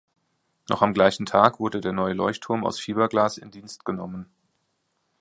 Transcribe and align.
Noch 0.67 0.81
am 0.81 0.95
gleichen 0.95 1.27
Tag 1.27 1.59
wurde 1.59 1.79
der 1.79 1.93
neue 1.93 2.15
Leuchtturm 2.15 2.65
aus 2.65 2.79
Fiberglas 2.79 3.37
in 3.37 3.51
Dienst 3.51 3.85
genommen. 3.85 4.25